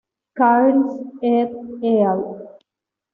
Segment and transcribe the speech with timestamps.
[0.33, 1.45] Cairns et
[2.13, 2.25] al.